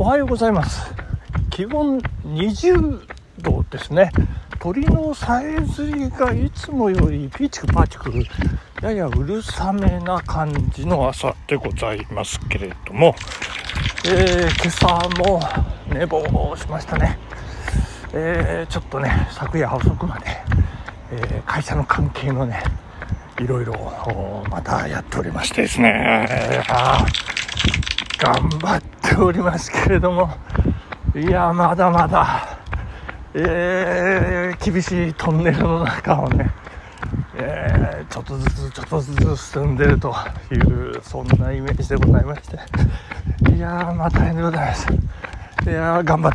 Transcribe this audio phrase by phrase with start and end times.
[0.00, 0.94] おはようございます。
[1.50, 3.02] 気温20
[3.42, 4.10] 度ですね。
[4.58, 8.10] 鳥のさえずりがいつもよりピーチクパーチク
[8.80, 13.14] ややうるさめな感じの朝でございますけれども、
[14.06, 15.38] えー、今朝も
[15.92, 17.18] 寝坊しましたね、
[18.14, 20.24] えー、ちょっとね昨夜遅くまで、
[21.12, 22.62] えー、会社の関係のね
[23.38, 23.74] いろいろ
[24.48, 26.26] またやっておりましてですね、
[28.20, 30.30] 頑張っておりますけれども
[31.14, 32.58] いやまだまだ、
[33.32, 36.50] えー、厳しいトンネルの中をね、
[37.36, 40.14] えー、ちょっとずつちょっとずつ進んでると
[40.52, 42.58] いうそんなイメージでございまして
[43.56, 44.86] いやまあ大変でございます。
[45.66, 46.34] いや頑張っ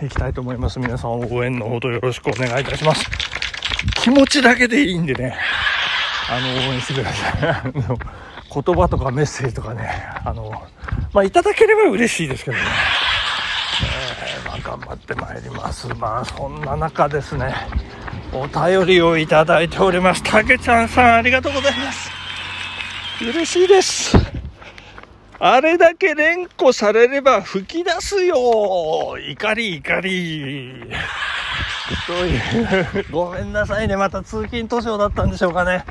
[0.00, 0.78] ていきたいと思います。
[0.78, 3.06] 皆さん応援のほどよろしくお願いいたします。
[3.96, 5.36] 気持ちだけでいいんでね
[6.30, 7.72] あの応援してください。
[7.72, 9.90] 言葉とかメッセージとかね
[10.24, 10.62] あの
[11.12, 12.62] まあいただければ嬉しいですけどね
[13.84, 15.88] えー、まあ、頑張ってまいります。
[15.88, 17.54] まあ、そんな中ですね、
[18.32, 20.22] お便りをいただいております。
[20.22, 22.10] たけちゃんさん、ありがとうございます。
[23.20, 24.16] 嬉しいです。
[25.38, 30.72] あれだけ連呼されれば吹き出すよ怒り怒り。
[32.06, 32.36] とい
[33.00, 33.96] う、ごめんなさいね。
[33.96, 35.84] また通勤途上だったんでしょうかね。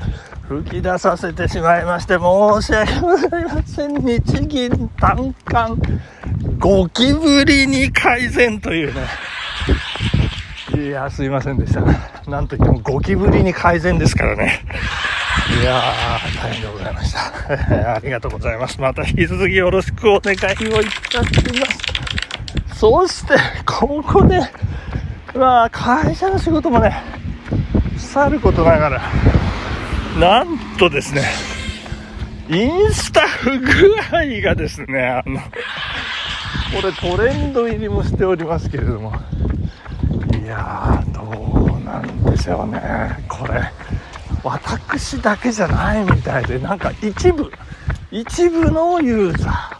[0.51, 4.05] 吹き出させてしまいまして申し訳ございません。
[4.05, 5.81] 日銀短観
[6.59, 9.07] ゴキブリに改善というね。
[10.75, 11.81] いやすいませんでした。
[12.29, 14.59] なんといってもゴキブリに改善ですからね。
[15.61, 17.95] いやー、大変でございました。
[17.95, 18.81] ありがとうございます。
[18.81, 20.37] また引き続きよろしくお願い
[20.73, 21.65] をいたしま
[22.73, 22.77] す。
[22.77, 23.35] そして、
[23.65, 24.41] ここで、
[25.33, 27.01] まあ、会社の仕事もね、
[27.97, 29.01] さることながら、
[30.19, 31.23] なんとですね、
[32.49, 39.13] インスタ不具合がですね、あの、これトレンド入りもしておりますけれども。
[40.41, 42.81] いやーどうなんでしょうね。
[43.29, 43.71] これ
[44.43, 47.51] 私だけじゃないみたいでなんか一部
[48.11, 49.79] 一部のユーザ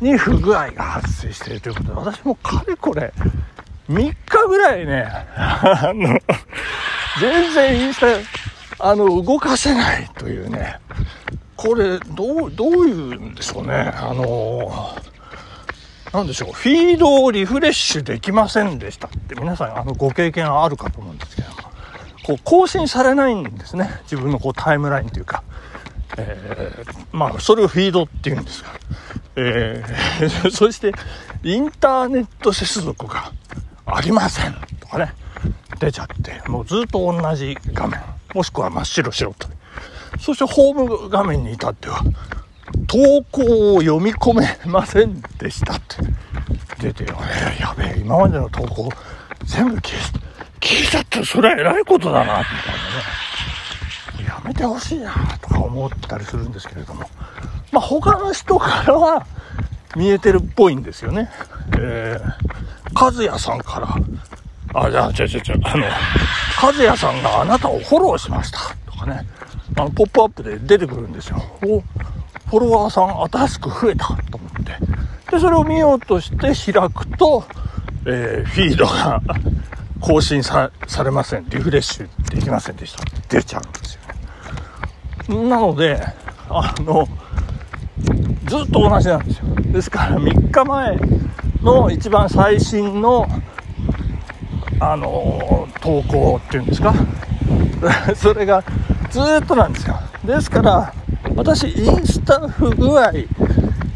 [0.00, 3.12] ーに不具合が発生しているということで私もかれこれ
[3.88, 5.06] 3日ぐらいね
[5.36, 6.18] あの
[7.20, 8.06] 全然インスタ
[8.82, 10.78] あの動かせないというね
[11.56, 14.70] これどうどういうんでしょうねあの
[16.12, 21.54] なんでしょう、フィードをリフレッシュできませんでしたって皆さんあのご経験あるかと思うんですけども、
[22.22, 23.88] こう更新されないんですね。
[24.02, 25.42] 自分のこうタイムラインというか。
[26.18, 28.70] えー、まあ、それをフィードっていうんですが。
[29.36, 30.92] えー、 そして、
[31.42, 33.32] インターネット接続が
[33.86, 35.14] ありませんとかね、
[35.78, 37.98] 出ちゃって、もうずっと同じ画面、
[38.34, 39.48] もしくは真っ白白と。
[40.20, 42.02] そしてホーム画面に至っては、
[42.86, 45.96] 投稿を読み込めませんでしたって
[46.78, 48.88] 出て、えやべえ、今までの投稿
[49.44, 50.12] 全部消し、
[50.60, 52.42] 消えちゃったらそれは偉いことだな、みたいな
[54.24, 54.28] ね。
[54.28, 57.08] やめてほしいな、とか思ったりするんですけれども。
[57.70, 59.26] まあ、他の人からは
[59.96, 61.30] 見えてるっぽいんですよね。
[61.78, 63.96] えー、和也さんから、
[64.74, 65.84] あ、じゃあ、違う違う違う、あの、
[66.62, 68.58] 和也さんがあなたをフォローしました、
[68.90, 69.26] とかね。
[69.76, 71.42] あの、ポップアップで出てくるんですよ。
[71.62, 71.82] お
[72.48, 74.76] フォロワーさん新しく増えたと思って。
[75.30, 77.44] で、それを見ようとして開くと、
[78.04, 79.22] えー、フィードが
[80.00, 80.70] 更新さ
[81.02, 81.48] れません。
[81.48, 83.02] リフレッシュできませんでした。
[83.28, 83.94] 出ちゃうんです
[85.28, 85.48] よね。
[85.48, 85.98] なので、
[86.50, 87.08] あの、
[88.46, 89.44] ずっと同じなんですよ。
[89.72, 90.98] ですから3日前
[91.62, 93.26] の一番最新の、
[94.84, 96.92] あの、投稿っていうんですか？
[98.16, 98.62] それが
[99.10, 99.98] ずっとなんですよ。
[100.24, 100.92] ですから、
[101.36, 103.12] 私インスタ不具合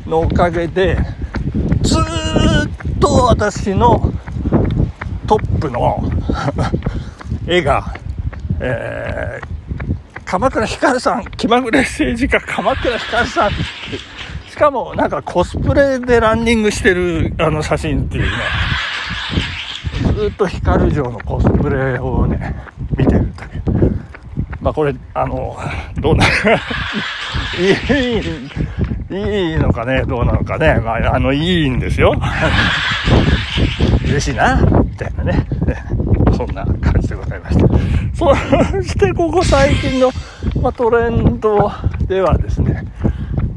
[0.06, 0.96] のおかげで
[1.82, 2.02] ずっ
[3.00, 4.12] と私の
[5.26, 6.02] トップの
[7.46, 7.94] 絵が、
[8.60, 13.50] えー、鎌倉光さん気まぐれ政治家鎌倉光さん
[14.48, 18.28] しかもなんかコスプレでランニングしてるあの写真っていうね
[20.26, 22.56] ずっと光城のコスプレをね
[22.96, 23.96] 見てるという
[24.60, 25.56] まあこれあの
[26.00, 26.28] どうない
[29.12, 30.80] い、いいのかね、どうなのかね？
[30.80, 32.20] まあ、あの、いいんですよ。
[34.04, 35.46] 嬉しいな、みたいなね。
[36.36, 37.68] そんな感じでございました。
[38.14, 38.34] そ
[38.82, 40.10] してここ最近の、
[40.60, 41.70] まあ、トレンド
[42.08, 42.84] ではですね、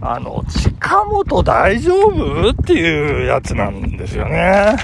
[0.02, 2.50] あの、近本大丈夫？
[2.52, 4.76] っていうやつなんですよね。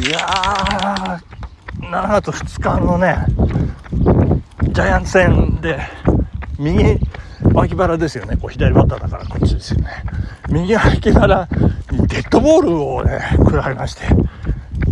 [0.00, 1.20] いやー、
[1.90, 3.16] 7月2日のね、
[4.72, 5.80] ジャイアンツ戦で、
[6.56, 7.00] 右
[7.52, 8.36] 脇腹ですよね。
[8.36, 9.88] こう左バッターだからこっちですよね。
[10.50, 11.48] 右脇腹
[11.90, 14.04] にデッドボールをね、食らいまして、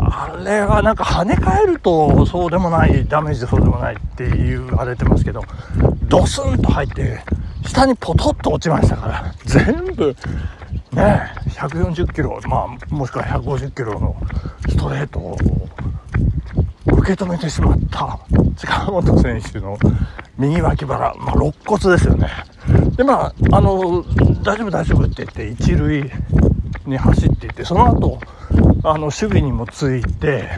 [0.00, 5.44] あれはなんか跳ね返るとそうでもない、ダメージでそうでもないって言われてますけど、
[6.02, 7.22] ドスンと入って、
[7.64, 10.16] 下にポトッと落ちましたから、全部、
[10.92, 14.16] ね、140キロ、まあ、もしくは150キロの
[14.68, 15.36] ストレートを
[16.86, 18.18] 受け止めてしまった
[18.56, 19.78] 近本選手の
[20.38, 22.28] 右脇腹、まあ、肋骨ですよね。
[22.96, 24.04] で、まあ、あの、
[24.42, 26.10] 大丈夫大丈夫って言って、一塁
[26.86, 28.18] に走っていって、その後、
[28.84, 30.48] あの、守備にもついて、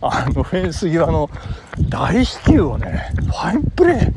[0.00, 1.30] あの、フェンス際の
[1.88, 4.12] 大飛球をね、ファインプレー、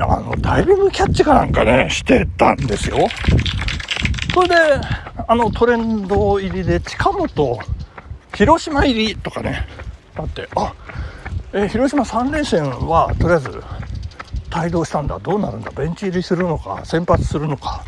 [0.00, 2.98] あの、ダイビングキャッチかなんかね、してたんですよ。
[4.38, 4.54] それで、
[5.26, 7.58] あの、トレンド入りで、近本、
[8.36, 9.66] 広島入りとかね、
[10.14, 10.72] だって、あ、
[11.52, 13.60] え、広島3連戦は、とりあえず、
[14.56, 17.82] 帯同したんだ、どうなるんだ、ベンチ入りするのか、先発するのか、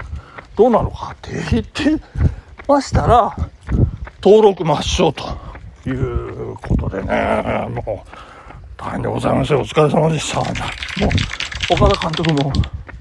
[0.57, 1.13] どうなのか？
[1.13, 2.05] って言って
[2.67, 3.37] ましたら、
[4.21, 5.23] 登録抹消と
[5.89, 8.11] いうことでね、もう、
[8.77, 9.61] 大変でございますよ。
[9.61, 10.41] お疲れ様でした。
[10.41, 12.53] もう、岡田監督も、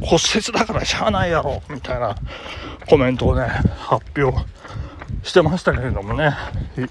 [0.02, 2.16] 骨折だからしゃあないやろ、みたいな
[2.89, 3.45] コメントをね、
[3.77, 4.36] 発表
[5.21, 6.36] してましたけれどもね。
[6.75, 6.88] いや、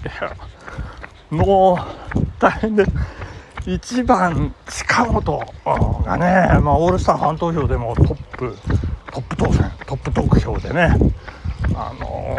[1.29, 1.77] も
[2.15, 2.85] う、大変で、
[3.65, 5.39] 1番、近本
[6.05, 8.57] がね、まあ、オールスターファン投票でもトップ、
[9.11, 10.97] トップ当選、トップ得票でね、
[11.75, 12.37] あの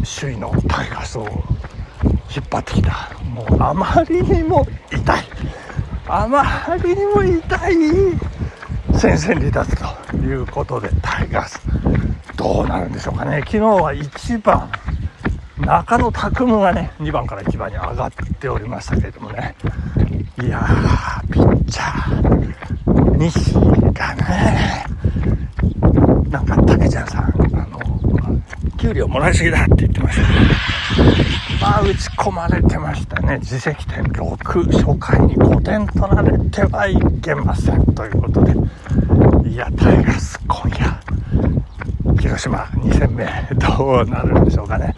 [0.00, 1.24] ー、首位のタイガースを
[2.34, 3.10] 引っ張ってきた。
[3.24, 5.24] もう、あまりにも痛い。
[6.06, 7.74] あまりにも痛い
[8.98, 9.76] 戦線離脱
[10.10, 11.60] ということで、タイガース、
[12.36, 13.38] どうなるんでしょうかね。
[13.40, 14.68] 昨日は1番、
[15.60, 18.10] 中野拓夢がね、2番から1番に上がっ
[18.40, 19.54] ておりましたけれどもね、
[20.42, 23.54] いやー、ピッチャー、西
[23.92, 24.84] がね、
[26.28, 27.78] なんか、竹ちゃんさん、あの、
[28.78, 31.28] 給料もらいすぎだって言ってました
[31.60, 33.38] まあ、打ち込まれてましたね。
[33.40, 37.84] 自責点6、初回に5点取られてはいけません。
[37.94, 38.54] ということで、
[39.48, 41.00] いや、タイガース、今夜、
[42.20, 43.24] 広島2戦目、
[43.54, 44.94] どうなるんでしょうかね。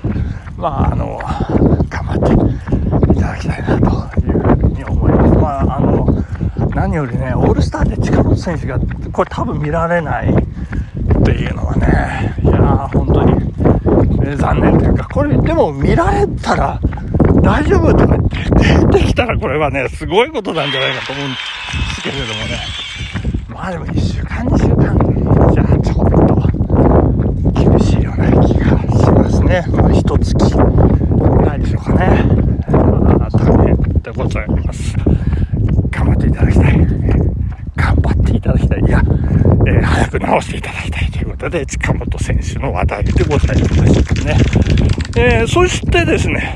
[0.56, 1.20] まあ、あの、
[1.88, 5.35] 頑張っていただきたいなというふうに思います。
[5.37, 6.25] まあ、あの、
[6.75, 8.79] 何よりね、オールスターで近本選手が、
[9.12, 16.81] これ多分見られないっていうのはね、いや、本当に、えー、残念というか、これ、でも見られたら
[17.41, 18.19] 大丈夫とか
[18.91, 21.37] 出てきたらこれはね、すごいことなんじゃないかと思うんで
[21.94, 22.91] すけれどもね。
[23.61, 24.96] まあでも1週間、2週間
[25.53, 26.41] じゃちょっと
[27.61, 29.64] 厳しいような気がしますね。
[29.70, 32.25] まあ一月ぐらいでしょうかね。
[32.69, 34.97] まあ大変でございます。
[35.89, 36.79] 頑張っていただきたい。
[37.77, 38.81] 頑張っていただきたい。
[38.81, 39.01] いや、
[39.69, 44.37] えー、早く直していただきたいということで、近本選手の話題でございましたね。
[45.17, 46.55] えー、そしてですね、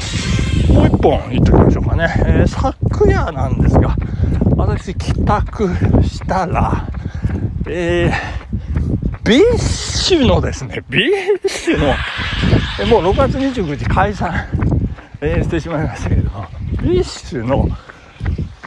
[0.72, 2.12] もう一本言っておきましょうかね。
[2.26, 3.96] えー、昨夜なんですが、
[4.56, 5.68] 私帰宅
[6.02, 6.88] したら、
[7.68, 11.94] えー、ビッシュのですね、ビッシュの、
[12.80, 14.34] えもう6月29日解散、
[15.22, 16.46] してしまいましたけれども、
[16.82, 17.68] ビッシュの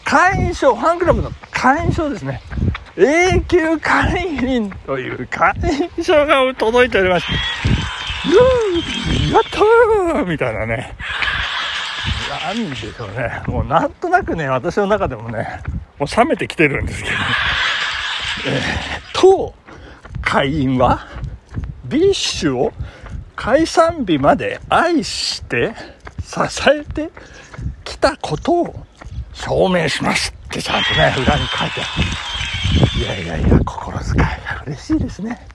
[0.05, 2.41] 会員証、ファンクラブの会員証ですね。
[2.95, 5.53] 永久会員という会
[5.97, 7.33] 員証が届いておりまして、
[8.29, 10.95] うーやったーみたいなね。
[12.45, 13.41] なんでしょうね。
[13.47, 15.59] もうなんとなくね、私の中でもね、
[15.99, 17.15] もう冷めてきてるんですけど、
[18.47, 18.61] えー、
[19.13, 19.53] 当
[20.21, 21.05] 会員は、
[21.83, 22.73] ビッシュを
[23.37, 25.73] 解散日まで愛して
[26.21, 26.39] 支
[26.69, 27.11] えて
[27.83, 28.85] きたことを
[29.31, 31.95] 証明しますってちゃんとね、裏に書いてあ
[32.97, 32.99] る。
[32.99, 35.47] いやいやいや、心遣いが嬉しいですね。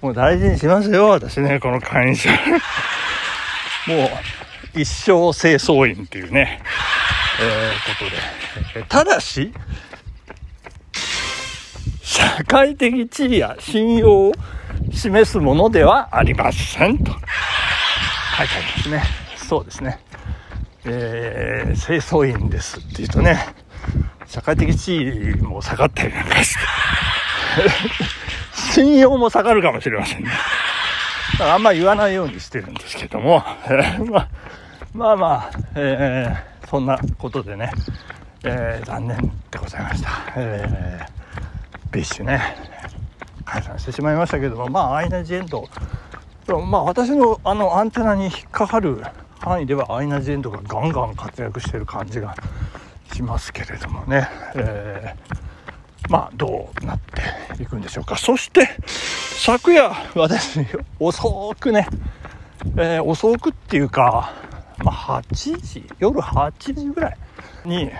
[0.00, 2.30] もう大事にしますよ、私ね、この会員証。
[3.86, 4.06] も
[4.74, 5.04] う、一生
[5.34, 6.62] 清掃員っていうね、
[7.40, 8.04] えー、こ
[8.72, 8.86] とで。
[8.88, 9.52] ただし、
[12.02, 14.32] 社会的地位や信用を
[14.98, 17.22] 示すものではありませんと書いて
[18.36, 19.02] ありますね。
[19.36, 20.00] そうですね。
[20.84, 23.38] えー、清掃員ですって言うとね、
[24.26, 26.60] 社会的地位も下がったりなんかして、
[28.74, 30.30] 信用も下がるかもしれませんね。
[31.40, 34.28] あんま言わないようにしてるんですけども、えー、まあ、
[34.92, 37.70] まあまあ、えー、そんなことでね、
[38.44, 39.16] えー、残念
[39.50, 40.10] でございました。
[40.36, 42.40] えー、ビッシュね、
[43.48, 45.68] 解散してしまいましたけども、まあ、アイナ・ジ・エンド、
[46.66, 49.02] まあ、私のあのアンテナに引っかかる
[49.40, 52.34] 範囲ではアイナ・ジ・エンドがガンガン活躍してる感じが
[53.14, 57.00] しますけれどもね、えー、まあどうなっ
[57.56, 58.16] ていくんでしょうか。
[58.16, 60.66] そして昨夜私
[61.00, 61.88] 遅くね
[62.76, 64.34] えー、遅くっていうか、
[64.78, 67.16] まあ、8時、夜8時ぐらい
[67.64, 67.90] に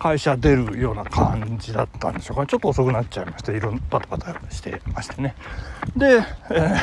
[0.00, 2.46] 会社出るような感じだったんでしょうか。
[2.46, 3.52] ちょっと遅くなっちゃいました。
[3.52, 5.34] いろんなバタバタしてましてね。
[5.94, 6.74] で、え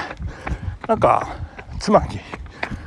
[0.83, 1.27] ー、なんか、
[1.79, 2.19] 妻に、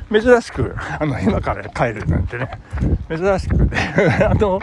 [0.09, 2.49] 珍しく、あの、今から帰るなんてね、
[3.09, 3.77] 珍しくね、
[4.25, 4.61] あの、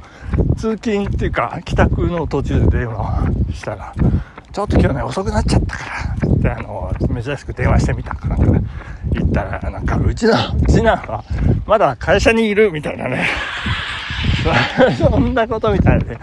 [0.57, 3.93] 通勤っていうか、帰宅の途中で電話したら、
[4.51, 8.45] ちょっと今日ね、遅くなっちゃったから、って、あの、珍しく電話してみたかなんか
[9.13, 10.35] 言ったら、なんか、うちの、
[10.67, 11.25] 次男は、
[11.67, 13.27] まだ会社にいるみたいなね、
[14.99, 16.19] そんなことみたいで、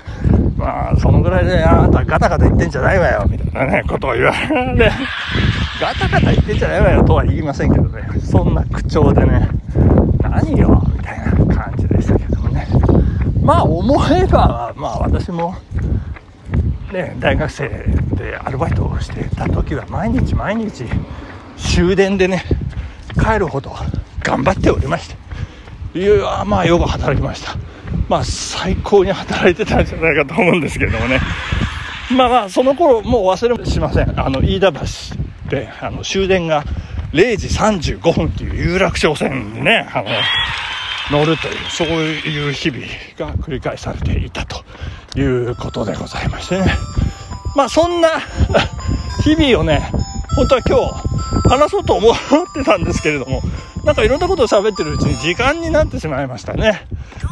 [0.58, 4.38] まあ、そのぐらいで、あなたガタガタ言ってんじゃないわよ、みたいなね、ことを言われ
[4.78, 4.92] て、
[5.80, 9.48] ガタガタ言ってんじゃないわよとは言いませんけどね、そんな口調でね、
[10.22, 12.68] 何よ、みたいな感じでしたけどもね。
[13.42, 15.56] まあ、思えば、まあ、私も、
[16.92, 17.68] ね、大学生
[18.16, 20.86] でアルバイトをしてた時は、毎日毎日、
[21.58, 22.44] 終電でね、
[23.22, 23.72] 帰るほど
[24.22, 27.56] 頑張っておりまして、いや、まあ、よく働きました。
[28.08, 31.20] まあ、最高に働いてたんじゃないかと思うんですけどもね。
[32.16, 34.20] まあまあ、その頃、もう忘れもしません。
[34.20, 34.80] あの、飯田橋
[35.50, 36.64] で、あの、終電が
[37.14, 40.04] 0時35分っていう有楽町線でね、あ
[41.12, 42.86] の、乗るという、そういう日々
[43.18, 44.64] が繰り返されていたと
[45.18, 46.66] いうことでございましてね。
[47.56, 48.10] まあ、そんな
[49.24, 49.90] 日々をね、
[50.36, 52.16] 本当は今日話そうと思っ
[52.54, 53.42] てたんですけれども、
[53.86, 56.88] なんかいろんなことを喋ってるうちに時間になってしまいましたね。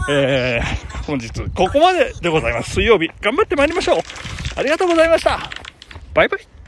[0.10, 2.76] えー、本日ここまででございます。
[2.76, 3.98] 水曜日、頑張ってまいりましょう。
[4.56, 5.50] ありがとうございました。
[6.14, 6.63] バイバイ。